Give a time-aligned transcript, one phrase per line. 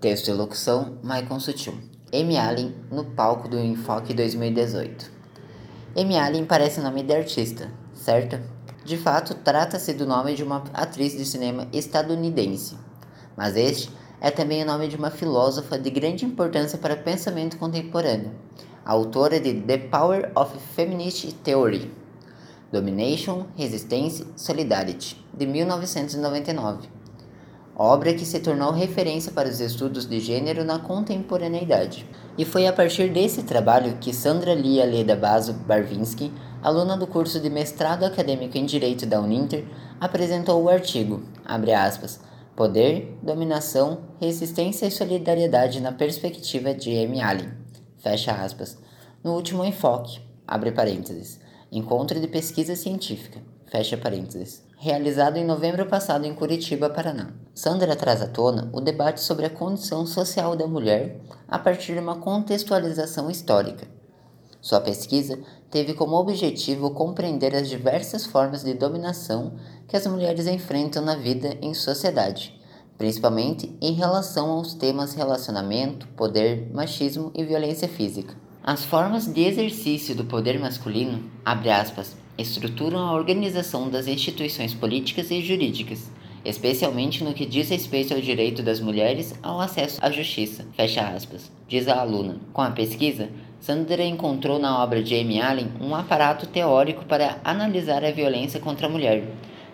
[0.00, 1.74] Texto e locução: Maicon Sutil.
[2.10, 5.12] Amy Allen no palco do Enfoque 2018.
[5.94, 8.40] Amy Allen parece nome de artista, certo?
[8.82, 12.78] De fato, trata-se do nome de uma atriz de cinema estadunidense,
[13.36, 13.90] mas este
[14.22, 18.32] é também o nome de uma filósofa de grande importância para o pensamento contemporâneo,
[18.86, 21.92] autora de The Power of Feminist Theory,
[22.72, 26.88] Domination, Resistance, Solidarity, de 1999,
[27.82, 32.06] obra que se tornou referência para os estudos de gênero na contemporaneidade.
[32.36, 36.30] E foi a partir desse trabalho que Sandra Lia Leda Basso Barvinsky,
[36.62, 39.64] aluna do curso de mestrado acadêmico em Direito da Uninter,
[39.98, 42.20] apresentou o artigo, aspas,
[42.54, 47.18] Poder, Dominação, Resistência e Solidariedade na Perspectiva de M.
[47.22, 47.48] Allen,
[47.96, 48.76] fecha aspas,
[49.24, 51.40] no último enfoque, abre parênteses,
[51.72, 57.30] Encontro de Pesquisa Científica, fecha parênteses, realizado em novembro passado em Curitiba, Paraná.
[57.54, 62.00] Sandra traz à tona o debate sobre a condição social da mulher a partir de
[62.00, 63.86] uma contextualização histórica.
[64.60, 65.38] Sua pesquisa
[65.70, 69.54] teve como objetivo compreender as diversas formas de dominação
[69.86, 72.60] que as mulheres enfrentam na vida em sociedade,
[72.98, 78.34] principalmente em relação aos temas relacionamento, poder, machismo e violência física.
[78.62, 85.30] As formas de exercício do poder masculino, abre aspas, estruturam a organização das instituições políticas
[85.30, 86.10] e jurídicas,
[86.44, 91.52] especialmente no que diz respeito ao direito das mulheres ao acesso à justiça, fecha aspas,
[91.68, 92.38] diz a aluna.
[92.52, 93.28] Com a pesquisa,
[93.60, 98.86] Sandra encontrou na obra de Amy Allen um aparato teórico para analisar a violência contra
[98.86, 99.22] a mulher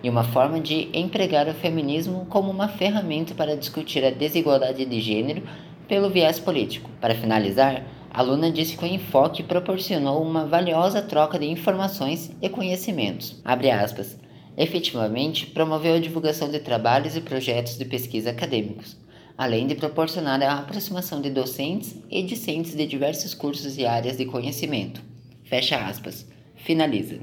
[0.02, 5.00] e uma forma de empregar o feminismo como uma ferramenta para discutir a desigualdade de
[5.00, 5.42] gênero
[5.88, 6.90] pelo viés político.
[7.00, 7.82] Para finalizar,
[8.16, 13.38] a aluna disse que o enfoque proporcionou uma valiosa troca de informações e conhecimentos.
[13.44, 14.16] Aspas,
[14.56, 18.96] Efetivamente, promoveu a divulgação de trabalhos e projetos de pesquisa acadêmicos,
[19.36, 24.24] além de proporcionar a aproximação de docentes e discentes de diversos cursos e áreas de
[24.24, 25.02] conhecimento.
[25.44, 26.26] Fecha aspas.
[26.54, 27.20] Finaliza.